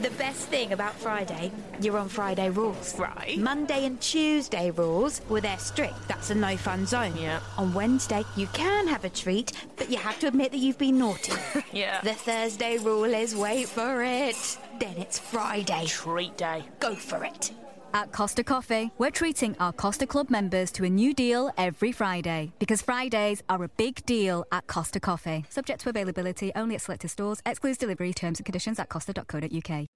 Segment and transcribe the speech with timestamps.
[0.00, 1.52] The best thing about Friday,
[1.82, 2.98] you're on Friday rules.
[2.98, 3.36] Right.
[3.38, 6.08] Monday and Tuesday rules, well, they're strict.
[6.08, 7.14] That's a no fun zone.
[7.18, 7.40] Yeah.
[7.58, 10.98] On Wednesday, you can have a treat, but you have to admit that you've been
[10.98, 11.32] naughty.
[11.72, 12.00] Yeah.
[12.00, 14.58] The Thursday rule is wait for it.
[14.80, 15.84] Then it's Friday.
[15.86, 16.64] Treat day.
[16.80, 17.52] Go for it.
[17.92, 22.52] At Costa Coffee, we're treating our Costa Club members to a new deal every Friday
[22.58, 25.44] because Fridays are a big deal at Costa Coffee.
[25.50, 29.89] Subject to availability only at selected stores, excludes delivery, terms and conditions at costa.co.uk.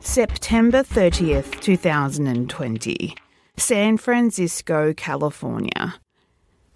[0.00, 3.14] September 30th, 2020.
[3.58, 5.96] San Francisco, California.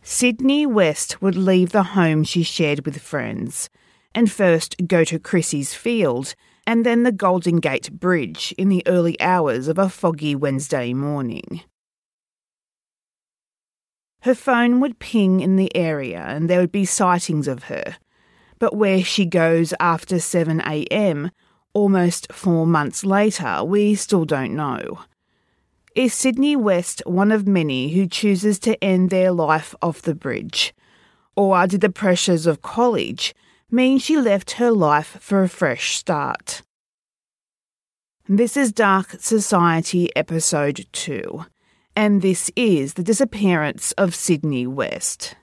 [0.03, 3.71] Sydney West would leave the home she shared with friends
[4.15, 6.35] and first go to Crissy's Field
[6.67, 11.63] and then the Golden Gate Bridge in the early hours of a foggy Wednesday morning.
[14.23, 17.97] Her phone would ping in the area and there would be sightings of her,
[18.59, 21.31] but where she goes after 7am,
[21.73, 25.01] almost four months later, we still don't know.
[25.95, 30.75] Is Sydney West one of many who chooses to end their life off the bridge?
[31.35, 33.35] Or did the pressures of college
[33.71, 36.63] mean she left her life for a fresh start?
[38.29, 41.45] This is Dark Society Episode 2,
[41.97, 45.37] and this is the disappearance of Sydney West.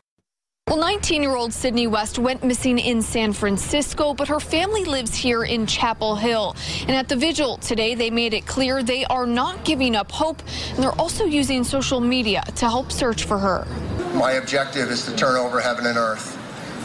[0.67, 5.15] Well, 19 year old Sydney West went missing in San Francisco, but her family lives
[5.15, 6.57] here in Chapel Hill.
[6.81, 10.41] And at the vigil today, they made it clear they are not giving up hope,
[10.73, 13.65] and they're also using social media to help search for her.
[14.13, 16.36] My objective is to turn over heaven and earth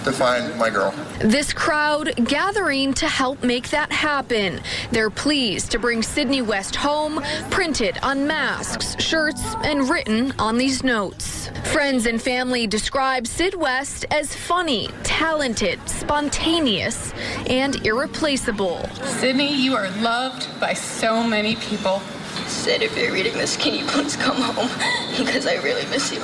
[0.05, 0.95] to find my girl.
[1.21, 4.61] This crowd gathering to help make that happen.
[4.91, 10.83] They're pleased to bring Sydney West home, printed on masks, shirts, and written on these
[10.83, 11.51] notes.
[11.73, 17.13] Friends and family describe Sid West as funny, talented, spontaneous,
[17.47, 18.89] and irreplaceable.
[19.05, 22.03] Sydney, you are loved by so many people.
[22.47, 24.69] Sid, if you're reading this, can you please come home?
[25.13, 26.21] Because I really miss you.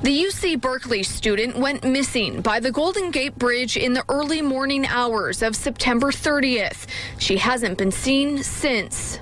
[0.00, 4.86] The UC Berkeley student went missing by the Golden Gate Bridge in the early morning
[4.86, 6.86] hours of September 30th.
[7.18, 9.18] She hasn't been seen since.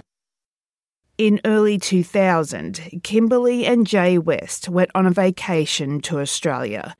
[1.18, 6.94] In early 2000, Kimberly and Jay West went on a vacation to Australia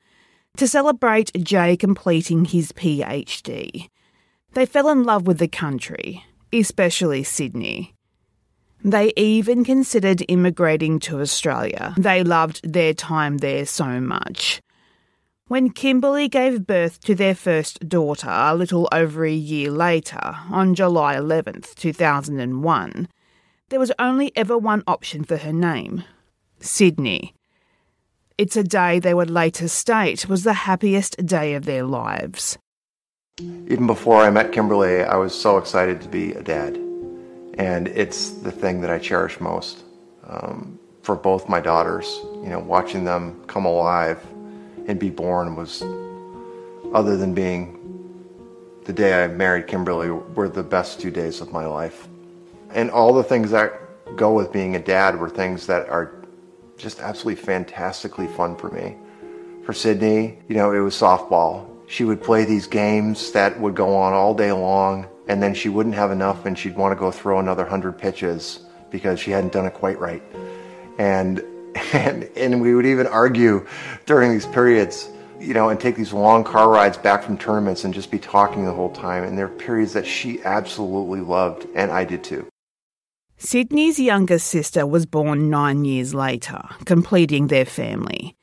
[0.57, 3.87] to celebrate Jay completing his PhD.
[4.53, 7.95] They fell in love with the country, especially Sydney.
[8.83, 11.93] They even considered immigrating to Australia.
[11.97, 14.61] They loved their time there so much.
[15.47, 20.75] When Kimberly gave birth to their first daughter a little over a year later, on
[20.75, 23.07] July 11th, 2001,
[23.69, 26.03] there was only ever one option for her name
[26.59, 27.33] Sydney.
[28.37, 32.57] It's a day they would later state was the happiest day of their lives.
[33.39, 36.88] Even before I met Kimberly, I was so excited to be a dad.
[37.59, 39.83] And it's the thing that I cherish most.
[40.25, 44.25] Um, for both my daughters, you know, watching them come alive
[44.87, 45.81] and be born was,
[46.93, 47.75] other than being
[48.85, 52.07] the day I married Kimberly, were the best two days of my life.
[52.73, 53.73] And all the things that
[54.15, 56.13] go with being a dad were things that are
[56.77, 58.95] just absolutely fantastically fun for me.
[59.65, 61.67] For Sydney, you know, it was softball.
[61.87, 65.69] She would play these games that would go on all day long, and then she
[65.69, 69.53] wouldn't have enough and she'd want to go throw another 100 pitches because she hadn't
[69.53, 70.23] done it quite right.
[70.97, 71.39] And,
[71.93, 73.65] and, and we would even argue
[74.07, 75.07] during these periods,
[75.39, 78.65] you know, and take these long car rides back from tournaments and just be talking
[78.65, 79.23] the whole time.
[79.23, 82.47] And there are periods that she absolutely loved, and I did too.
[83.37, 88.35] Sydney's younger sister was born nine years later, completing their family.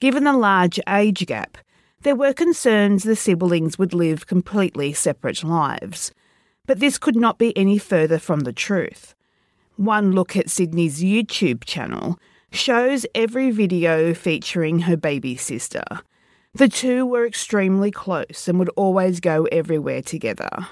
[0.00, 1.58] Given the large age gap,
[2.04, 6.12] there were concerns the siblings would live completely separate lives.
[6.66, 9.14] But this could not be any further from the truth.
[9.76, 12.18] One look at Sydney's YouTube channel
[12.52, 15.82] shows every video featuring her baby sister.
[16.52, 20.68] The two were extremely close and would always go everywhere together.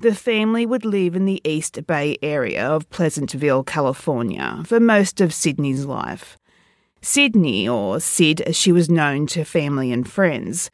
[0.00, 5.34] The family would live in the East Bay area of Pleasantville, California, for most of
[5.34, 6.38] Sydney's life.
[7.02, 10.70] Sydney, or Sid as she was known to family and friends,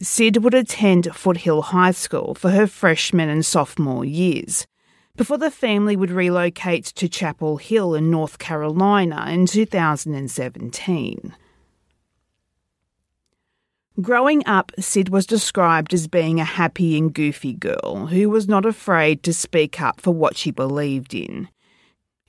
[0.00, 4.66] Sid would attend Foothill High School for her freshman and sophomore years,
[5.16, 11.36] before the family would relocate to Chapel Hill in North Carolina in 2017.
[14.00, 18.64] Growing up, Sid was described as being a happy and goofy girl who was not
[18.64, 21.48] afraid to speak up for what she believed in.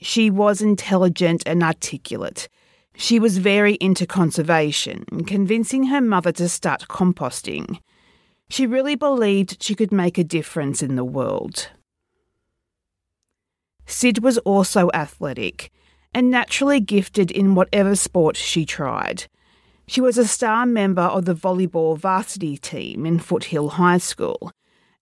[0.02, 2.50] She was intelligent and articulate.
[2.96, 7.80] She was very into conservation, convincing her mother to start composting.
[8.50, 11.70] She really believed she could make a difference in the world.
[13.86, 15.72] Sid was also athletic
[16.14, 19.26] and naturally gifted in whatever sport she tried.
[19.88, 24.52] She was a star member of the volleyball varsity team in Foothill High School,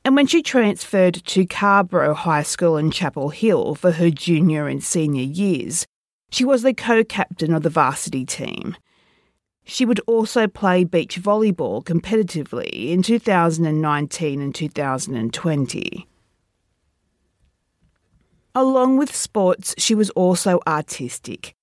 [0.03, 4.83] and when she transferred to Carrboro High School in Chapel Hill for her junior and
[4.83, 5.85] senior years,
[6.31, 8.75] she was the co captain of the varsity team.
[9.63, 16.07] She would also play beach volleyball competitively in 2019 and 2020.
[18.55, 21.53] Along with sports, she was also artistic.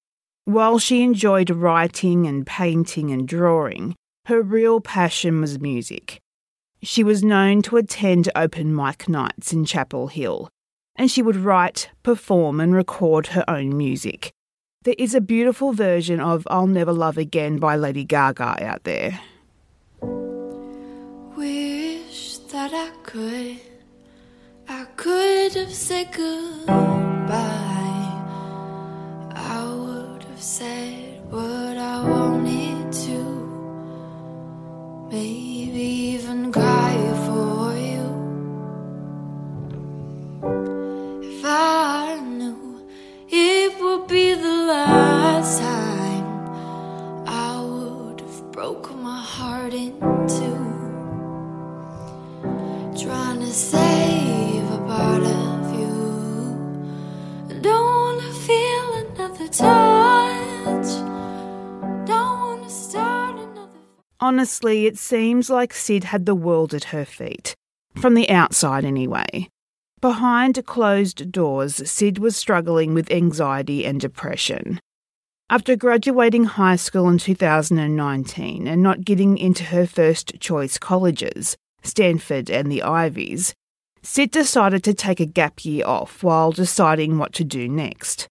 [0.44, 3.94] While she enjoyed writing and painting and drawing,
[4.26, 6.20] her real passion was music.
[6.82, 10.48] She was known to attend open mic nights in Chapel Hill,
[10.96, 14.32] and she would write, perform, and record her own music.
[14.88, 19.20] There is a beautiful version of I'll Never Love Again by Lady Gaga out there.
[21.36, 23.58] Wish that I could
[24.66, 26.64] I could have said goodbye.
[29.34, 33.22] I would have said what I wanted to.
[35.12, 36.07] Maybe
[64.20, 67.54] Honestly, it seems like Sid had the world at her feet.
[67.96, 69.48] From the outside, anyway.
[70.00, 74.80] Behind closed doors, Sid was struggling with anxiety and depression.
[75.50, 82.50] After graduating high school in 2019 and not getting into her first choice colleges, Stanford
[82.50, 83.54] and the Ivies,
[84.02, 88.28] Sid decided to take a gap year off while deciding what to do next.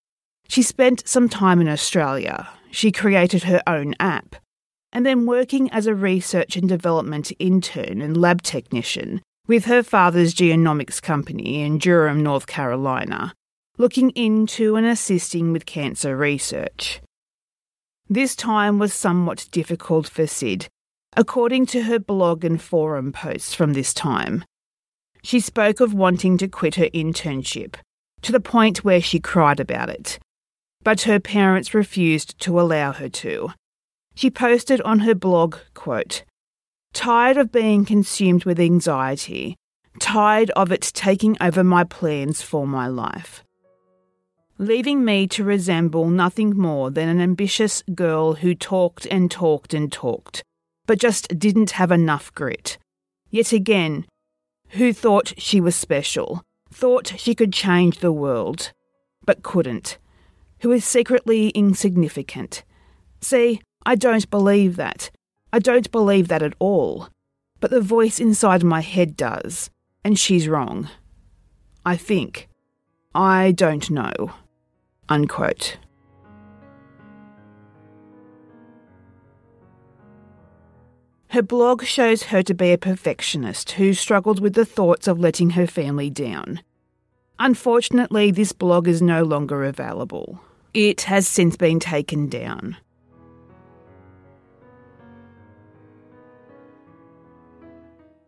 [0.47, 2.49] She spent some time in Australia.
[2.71, 4.35] She created her own app.
[4.97, 10.33] And then working as a research and development intern and lab technician with her father's
[10.33, 13.35] genomics company in Durham, North Carolina,
[13.77, 16.99] looking into and assisting with cancer research.
[18.09, 20.67] This time was somewhat difficult for Sid
[21.15, 24.43] according to her blog and forum posts from this time.
[25.21, 27.75] She spoke of wanting to quit her internship,
[28.23, 30.17] to the point where she cried about it.
[30.83, 33.51] But her parents refused to allow her to.
[34.17, 36.23] She posted on her blog, quote,
[36.91, 39.55] Tired of being consumed with anxiety,
[39.99, 43.43] tired of it taking over my plans for my life.
[44.57, 49.91] Leaving me to resemble nothing more than an ambitious girl who talked and talked and
[49.91, 50.43] talked,
[50.87, 52.79] but just didn't have enough grit.
[53.29, 54.07] Yet again,
[54.69, 56.41] who thought she was special,
[56.73, 58.71] thought she could change the world,
[59.27, 59.99] but couldn't,
[60.61, 62.63] who is secretly insignificant.
[63.21, 65.11] See, I don't believe that.
[65.53, 67.07] I don't believe that at all.
[67.61, 69.69] But the voice inside my head does,
[70.03, 70.89] and she's wrong.
[71.85, 72.49] I think.
[73.15, 74.33] I don't know.
[75.07, 75.77] Unquote.
[81.29, 85.51] Her blog shows her to be a perfectionist who struggled with the thoughts of letting
[85.51, 86.61] her family down.
[87.39, 90.41] Unfortunately, this blog is no longer available.
[90.73, 92.75] It has since been taken down.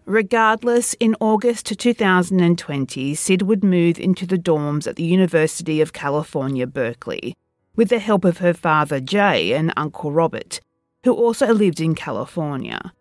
[0.10, 6.66] Regardless, in August 2020, Sid would move into the dorms at the University of California,
[6.66, 7.36] Berkeley,
[7.75, 10.62] with the help of her father Jay and Uncle Robert,
[11.04, 12.92] who also lived in California.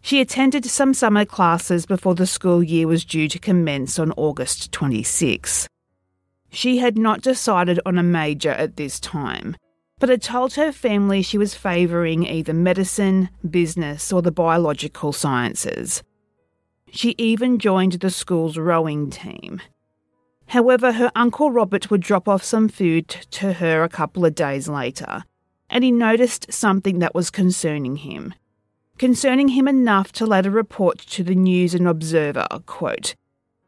[0.00, 4.70] She attended some summer classes before the school year was due to commence on August
[4.70, 5.66] 26.
[6.50, 9.56] She had not decided on a major at this time,
[9.98, 16.00] but had told her family she was favouring either medicine, business, or the biological sciences.
[16.90, 19.60] She even joined the school's rowing team.
[20.46, 24.68] However, her uncle Robert would drop off some food to her a couple of days
[24.68, 25.24] later,
[25.68, 28.34] and he noticed something that was concerning him.
[28.96, 33.14] Concerning him enough to later report to the News and Observer, quote,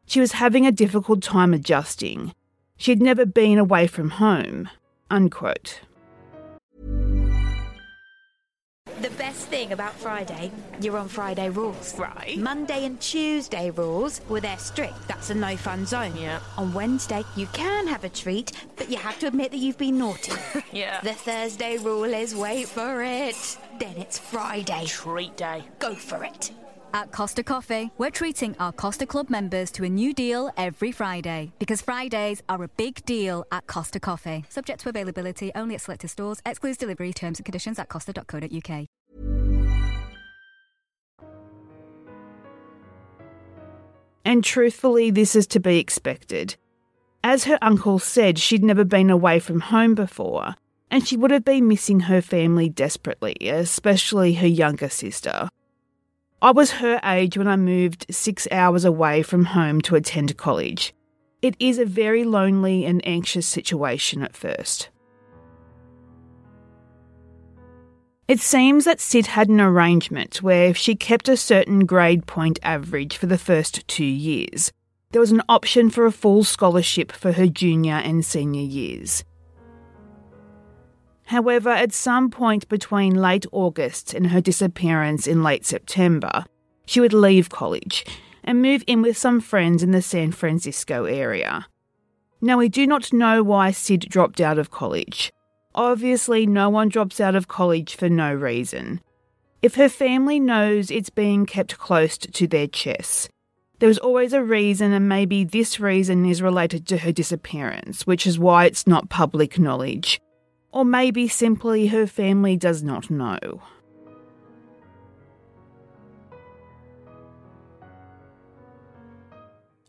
[0.05, 2.33] She was having a difficult time adjusting.
[2.75, 4.67] She had never been away from home,
[5.09, 5.81] unquote.
[9.01, 11.97] The best thing about Friday, you're on Friday rules.
[11.97, 12.37] Right.
[12.37, 15.07] Monday and Tuesday rules, well, they're strict.
[15.07, 16.15] That's a no fun zone.
[16.15, 16.39] Yeah.
[16.55, 19.97] On Wednesday, you can have a treat, but you have to admit that you've been
[19.97, 20.33] naughty.
[20.71, 21.01] Yeah.
[21.01, 23.57] The Thursday rule is wait for it.
[23.79, 24.85] Then it's Friday.
[24.85, 25.63] Treat day.
[25.79, 26.51] Go for it.
[26.93, 31.53] At Costa Coffee, we're treating our Costa Club members to a new deal every Friday
[31.57, 34.43] because Fridays are a big deal at Costa Coffee.
[34.49, 38.87] Subject to availability only at selected stores, excludes delivery, terms and conditions at costa.co.uk.
[44.25, 46.57] And truthfully, this is to be expected.
[47.23, 50.55] As her uncle said, she'd never been away from home before,
[50.89, 55.47] and she would have been missing her family desperately, especially her younger sister.
[56.43, 60.91] I was her age when I moved six hours away from home to attend college.
[61.43, 64.89] It is a very lonely and anxious situation at first.
[68.27, 72.57] It seems that Sid had an arrangement where if she kept a certain grade point
[72.63, 74.71] average for the first two years,
[75.11, 79.23] there was an option for a full scholarship for her junior and senior years.
[81.31, 86.43] However, at some point between late August and her disappearance in late September,
[86.85, 88.05] she would leave college
[88.43, 91.67] and move in with some friends in the San Francisco area.
[92.41, 95.31] Now, we do not know why Sid dropped out of college.
[95.73, 98.99] Obviously, no one drops out of college for no reason.
[99.61, 103.29] If her family knows it's being kept close to their chests,
[103.79, 108.37] there's always a reason, and maybe this reason is related to her disappearance, which is
[108.37, 110.19] why it's not public knowledge.
[110.71, 113.61] Or maybe simply her family does not know.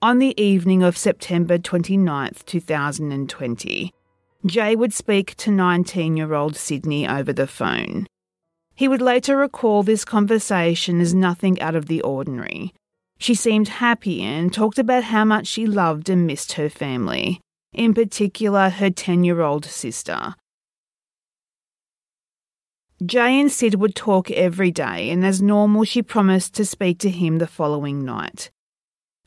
[0.03, 3.93] On the evening of September 29th, 2020,
[4.45, 8.09] Jay would speak to 19 year old Sydney over the phone.
[8.75, 12.75] He would later recall this conversation as nothing out of the ordinary.
[13.19, 17.41] She seemed happy and talked about how much she loved and missed her family,
[17.73, 20.35] in particular her 10 year old sister.
[23.05, 27.11] Jay and Sid would talk every day, and as normal, she promised to speak to
[27.11, 28.51] him the following night.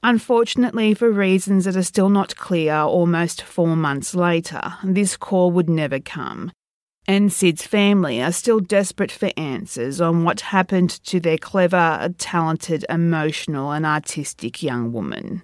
[0.02, 5.70] Unfortunately, for reasons that are still not clear almost four months later, this call would
[5.70, 6.52] never come.
[7.08, 12.86] And Sid's family are still desperate for answers on what happened to their clever, talented,
[12.90, 15.42] emotional, and artistic young woman.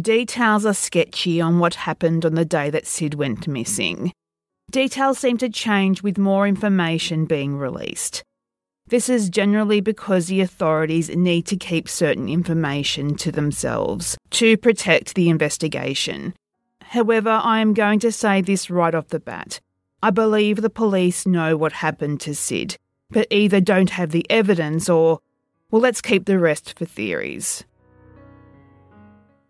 [0.00, 4.10] Details are sketchy on what happened on the day that Sid went missing.
[4.70, 8.24] Details seem to change with more information being released.
[8.88, 15.14] This is generally because the authorities need to keep certain information to themselves to protect
[15.14, 16.32] the investigation.
[16.80, 19.60] However, I am going to say this right off the bat.
[20.02, 22.76] I believe the police know what happened to Sid,
[23.10, 25.20] but either don't have the evidence or,
[25.70, 27.64] well, let's keep the rest for theories.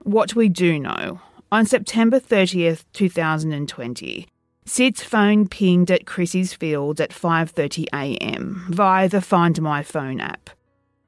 [0.04, 1.20] What we do know
[1.52, 4.26] on September 30th, 2020,
[4.64, 8.66] Sid's phone pinged at Crissy's Field at 5:30 a.m.
[8.68, 10.50] via the Find My Phone app.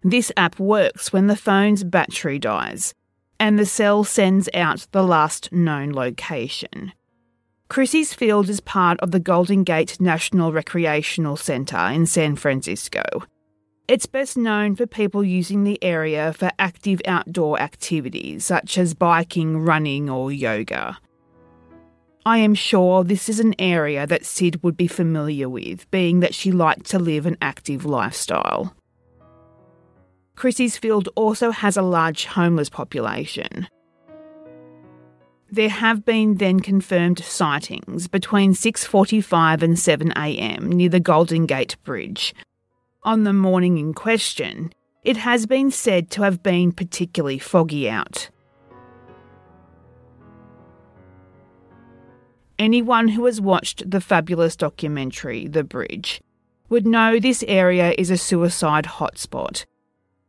[0.05, 2.95] This app works when the phone's battery dies
[3.41, 6.93] and the cell sends out the last known location.
[7.69, 13.03] Crissy's Field is part of the Golden Gate National Recreational Centre in San Francisco.
[13.87, 19.59] It's best known for people using the area for active outdoor activities such as biking,
[19.59, 20.99] running, or yoga.
[22.25, 26.35] I am sure this is an area that Sid would be familiar with, being that
[26.35, 28.75] she liked to live an active lifestyle.
[30.35, 33.69] Crissy's Field also has a large homeless population.
[35.51, 40.73] There have been then confirmed sightings between 6:45 and 7 a.m.
[40.73, 42.35] near the Golden Gate Bridge.
[43.05, 48.31] On the morning in question, it has been said to have been particularly foggy out.
[52.59, 56.23] Anyone who has watched the fabulous documentary, The Bridge,
[56.71, 59.67] would know this area is a suicide hotspot.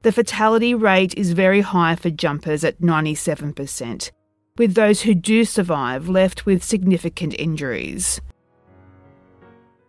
[0.02, 4.12] The fatality rate is very high for jumpers at 97%,
[4.58, 8.20] with those who do survive left with significant injuries.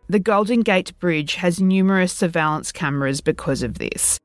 [0.08, 4.18] The Golden Gate Bridge has numerous surveillance cameras because of this.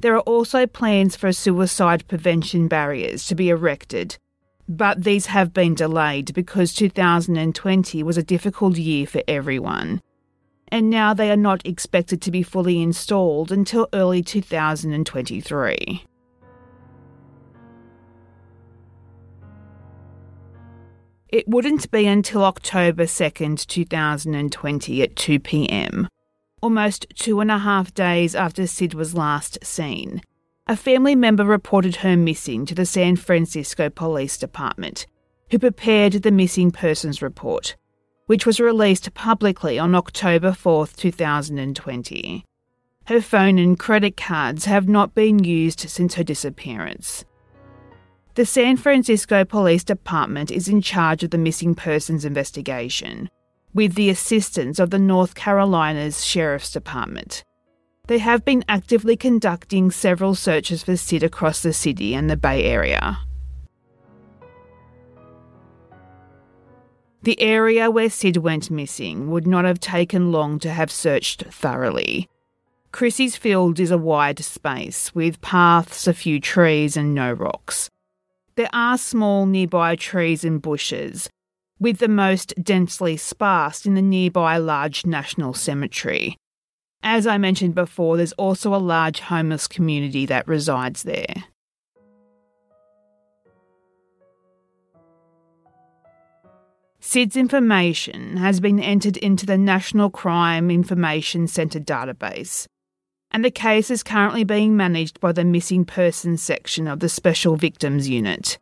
[0.00, 4.16] There are also plans for suicide prevention barriers to be erected
[4.70, 10.00] but these have been delayed because 2020 was a difficult year for everyone.
[10.68, 16.04] And now they are not expected to be fully installed until early 2023.
[21.32, 26.08] It wouldn't be until October 2nd, 2020 at 2 pm,
[26.60, 30.22] almost two and a half days after Sid was last seen.
[30.66, 35.06] A family member reported her missing to the San Francisco Police Department,
[35.52, 37.76] who prepared the missing persons report,
[38.26, 42.44] which was released publicly on October 4th, 2020.
[43.06, 47.24] Her phone and credit cards have not been used since her disappearance.
[48.40, 53.28] The San Francisco Police Department is in charge of the missing persons investigation,
[53.74, 57.44] with the assistance of the North Carolina's Sheriff's Department.
[58.06, 62.64] They have been actively conducting several searches for Sid across the city and the Bay
[62.64, 63.18] Area.
[67.22, 72.26] The area where Sid went missing would not have taken long to have searched thoroughly.
[72.90, 77.90] Crissy's Field is a wide space with paths, a few trees, and no rocks.
[78.60, 81.30] There are small nearby trees and bushes,
[81.78, 86.36] with the most densely sparse in the nearby large national cemetery.
[87.02, 91.44] As I mentioned before, there's also a large homeless community that resides there.
[97.00, 102.66] Sid's information has been entered into the National Crime Information Centre database,
[103.30, 107.56] and the case is currently being managed by the Missing Persons section of the Special
[107.56, 108.58] Victims Unit.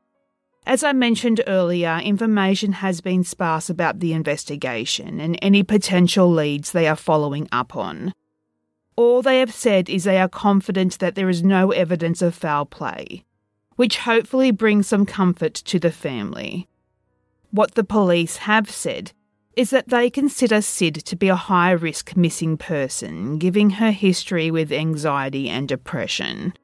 [0.67, 6.73] As I mentioned earlier, information has been sparse about the investigation and any potential leads
[6.73, 8.13] they are following up on.
[8.95, 12.67] All they have said is they are confident that there is no evidence of foul
[12.67, 13.25] play,
[13.77, 16.69] which hopefully brings some comfort to the family.
[17.51, 19.13] What the police have said
[19.59, 24.53] is that they consider Sid to be a high risk missing person, giving her history
[24.53, 26.55] with anxiety and depression.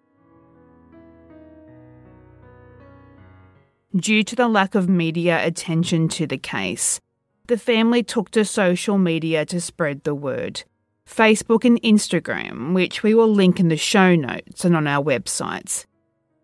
[3.96, 7.00] Due to the lack of media attention to the case,
[7.48, 10.62] the family took to social media to spread the word.
[11.04, 15.84] Facebook and Instagram, which we will link in the show notes and on our websites.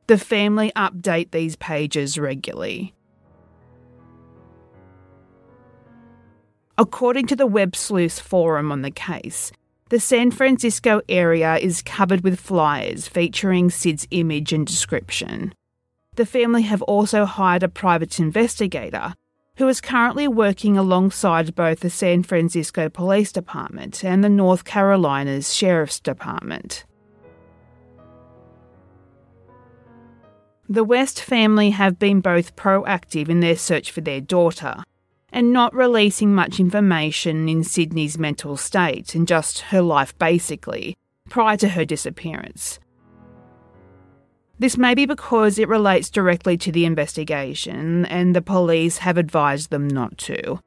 [0.09, 2.93] The family update these pages regularly.
[6.81, 9.53] According to the Web Sleuth forum on the case,
[9.91, 15.53] the San Francisco area is covered with flyers featuring Sid's image and description.
[16.17, 19.13] The family have also hired a private investigator
[19.59, 25.55] who is currently working alongside both the San Francisco Police Department and the North Carolina's
[25.55, 26.87] Sheriff's Department.
[30.67, 34.83] The West family have been both proactive in their search for their daughter
[35.33, 40.97] and not releasing much information in Sydney's mental state and just her life basically
[41.29, 42.79] prior to her disappearance.
[44.59, 49.71] This may be because it relates directly to the investigation and the police have advised
[49.71, 50.61] them not to.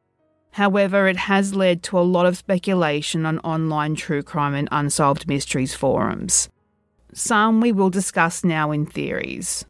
[0.53, 5.27] However, it has led to a lot of speculation on online true crime and unsolved
[5.27, 6.49] mysteries forums.
[7.13, 9.65] Some we will discuss now in theories.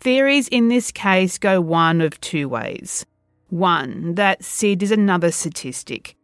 [0.00, 3.04] Theories in this case go one of two ways.
[3.50, 6.16] One, that Sid is another statistic,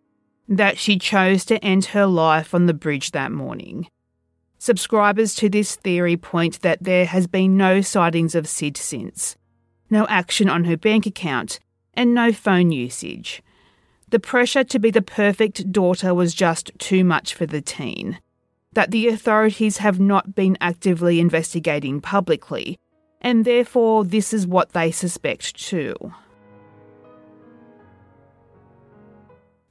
[0.48, 3.88] that she chose to end her life on the bridge that morning.
[4.56, 9.36] Subscribers to this theory point that there has been no sightings of Sid since,
[9.90, 11.60] no action on her bank account,
[11.92, 13.42] and no phone usage.
[14.08, 18.20] The pressure to be the perfect daughter was just too much for the teen.
[18.72, 22.78] That the authorities have not been actively investigating publicly
[23.20, 25.94] and therefore this is what they suspect too.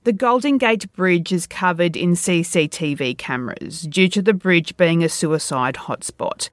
[0.04, 5.10] The Golden Gate Bridge is covered in CCTV cameras due to the bridge being a
[5.10, 6.52] suicide hotspot.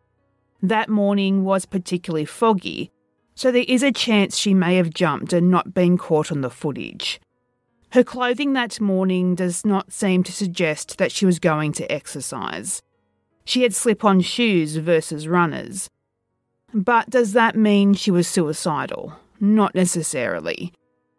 [0.62, 2.90] That morning was particularly foggy,
[3.34, 6.48] so there is a chance she may have jumped and not been caught on the
[6.48, 7.20] footage.
[7.90, 12.80] Her clothing that morning does not seem to suggest that she was going to exercise.
[13.44, 15.90] She had slip on shoes versus runners,
[16.74, 19.14] but does that mean she was suicidal?
[19.40, 20.72] Not necessarily.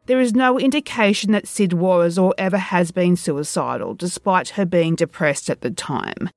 [0.05, 4.95] There is no indication that Sid was or ever has been suicidal, despite her being
[4.95, 6.29] depressed at the time.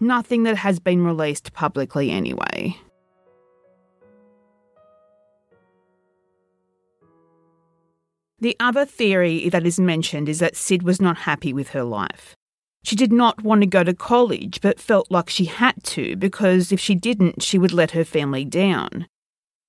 [0.00, 2.76] Nothing that has been released publicly, anyway.
[8.40, 12.36] The other theory that is mentioned is that Sid was not happy with her life.
[12.84, 16.72] She did not want to go to college, but felt like she had to because
[16.72, 19.06] if she didn't, she would let her family down.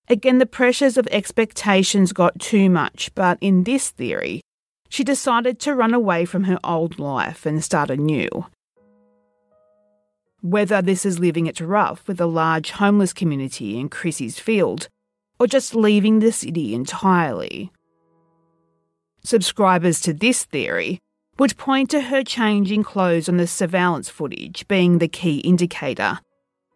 [0.08, 4.42] Again, the pressures of expectations got too much, but in this theory,
[4.90, 8.30] she decided to run away from her old life and start anew.
[10.42, 14.88] whether this is living it rough with a large homeless community in Crissy's Field,
[15.40, 17.72] or just leaving the city entirely.
[19.24, 21.00] Subscribers to this theory
[21.40, 26.20] would point to her changing clothes on the surveillance footage being the key indicator,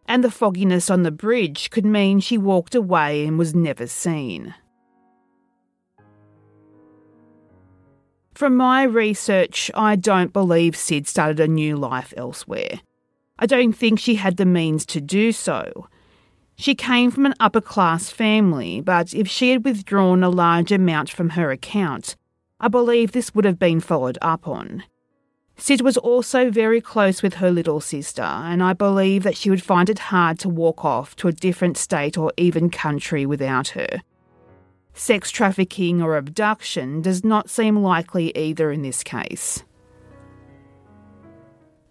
[0.08, 4.56] and the fogginess on the bridge could mean she walked away and was never seen.
[8.34, 12.82] From my research, I don't believe Sid started a new life elsewhere.
[13.38, 15.88] I don't think she had the means to do so.
[16.56, 21.10] She came from an upper class family, but if she had withdrawn a large amount
[21.10, 22.16] from her account,
[22.64, 24.84] I believe this would have been followed up on.
[25.58, 29.62] Sid was also very close with her little sister, and I believe that she would
[29.62, 34.02] find it hard to walk off to a different state or even country without her.
[34.94, 39.66] Sex trafficking or abduction does not seem likely either in this case.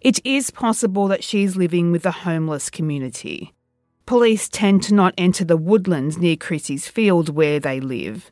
[0.01, 3.53] It is possible that she's living with a homeless community.
[4.07, 8.31] Police tend to not enter the woodlands near Crissy's field where they live.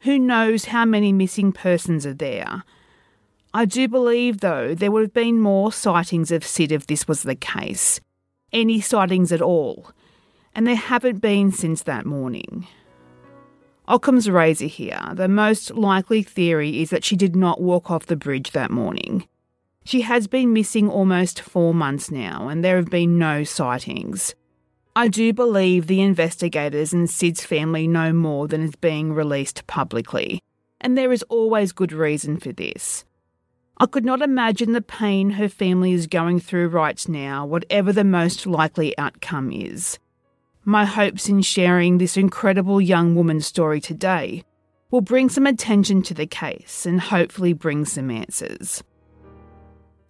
[0.00, 2.62] Who knows how many missing persons are there?
[3.52, 7.22] I do believe, though, there would have been more sightings of Sid if this was
[7.22, 8.00] the case.
[8.52, 9.90] Any sightings at all.
[10.54, 12.66] And there haven't been since that morning.
[13.88, 15.00] Occam's razor here.
[15.14, 19.26] The most likely theory is that she did not walk off the bridge that morning.
[19.84, 24.34] She has been missing almost four months now, and there have been no sightings.
[24.96, 30.40] I do believe the investigators and Sid's family know more than is being released publicly,
[30.80, 33.04] and there is always good reason for this.
[33.76, 38.04] I could not imagine the pain her family is going through right now, whatever the
[38.04, 39.98] most likely outcome is.
[40.64, 44.44] My hopes in sharing this incredible young woman's story today
[44.90, 48.82] will bring some attention to the case and hopefully bring some answers.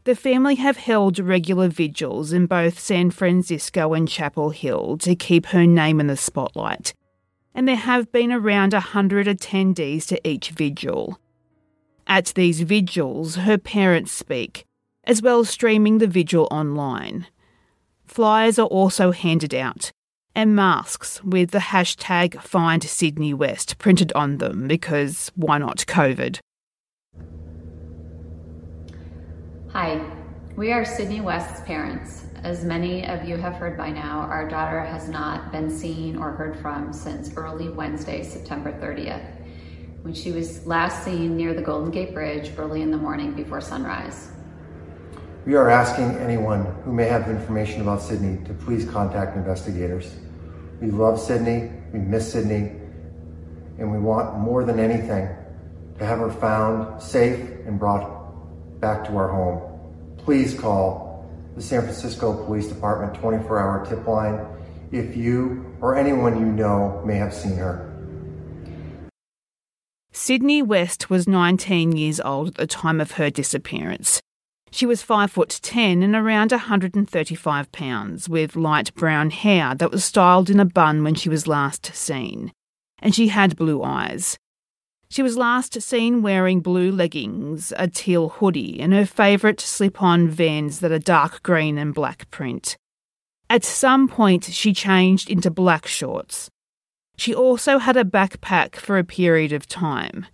[0.06, 5.46] The family have held regular vigils in both San Francisco and Chapel Hill to keep
[5.46, 6.94] her name in the spotlight,
[7.52, 11.18] and there have been around 100 attendees to each vigil.
[12.06, 14.64] At these vigils, her parents speak,
[15.02, 17.26] as well as streaming the vigil online.
[18.06, 19.90] Flyers are also handed out,
[20.36, 26.38] and masks with the hashtag Find Sydney West printed on them because why not COVID?
[29.78, 30.00] Hi,
[30.56, 32.24] we are Sydney West's parents.
[32.42, 36.30] As many of you have heard by now, our daughter has not been seen or
[36.30, 39.22] heard from since early Wednesday, September 30th,
[40.00, 43.60] when she was last seen near the Golden Gate Bridge early in the morning before
[43.60, 44.30] sunrise.
[45.44, 50.10] We are asking anyone who may have information about Sydney to please contact investigators.
[50.80, 52.72] We love Sydney, we miss Sydney,
[53.78, 55.28] and we want more than anything
[55.98, 58.16] to have her found safe and brought
[58.80, 59.65] back to our home.
[60.26, 64.44] Please call the San Francisco Police Department 24 hour tip line
[64.90, 67.92] if you or anyone you know may have seen her.
[70.10, 74.20] Sydney West was 19 years old at the time of her disappearance.
[74.72, 80.04] She was 5 foot 10 and around 135 pounds, with light brown hair that was
[80.04, 82.50] styled in a bun when she was last seen.
[82.98, 84.36] And she had blue eyes.
[85.08, 90.28] She was last seen wearing blue leggings, a teal hoodie, and her favourite slip on
[90.28, 92.76] vans that are dark green and black print.
[93.48, 96.50] At some point, she changed into black shorts.
[97.16, 100.26] She also had a backpack for a period of time.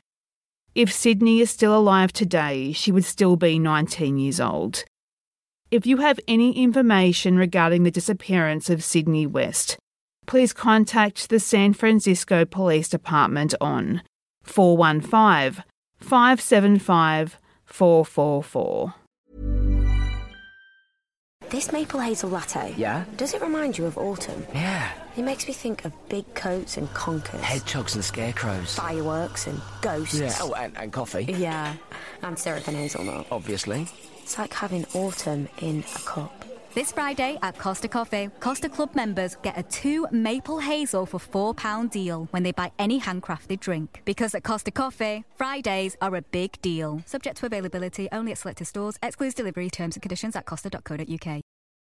[0.74, 4.84] If Sydney is still alive today, she would still be 19 years old.
[5.70, 9.76] If you have any information regarding the disappearance of Sydney West,
[10.26, 14.02] please contact the San Francisco Police Department on
[14.42, 15.64] 415
[15.98, 18.94] 575 444.
[21.52, 22.74] This maple hazel latte.
[22.78, 23.04] Yeah?
[23.18, 24.46] Does it remind you of autumn?
[24.54, 24.90] Yeah.
[25.18, 27.42] It makes me think of big coats and conkers.
[27.42, 28.74] Hedgehogs and scarecrows.
[28.76, 30.18] Fireworks and ghosts.
[30.18, 30.34] Yeah.
[30.40, 31.24] Oh, and, and coffee.
[31.24, 31.74] Yeah.
[32.22, 33.26] And syrup and hazelnut.
[33.30, 33.86] Obviously.
[34.22, 36.44] It's like having autumn in a cup.
[36.74, 41.90] This Friday at Costa Coffee, Costa Club members get a two maple hazel for £4
[41.90, 44.00] deal when they buy any handcrafted drink.
[44.06, 47.02] Because at Costa Coffee, Fridays are a big deal.
[47.04, 51.42] Subject to availability only at selected stores, excludes delivery, terms and conditions at costa.co.uk.